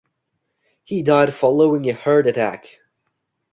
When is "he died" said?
0.83-1.31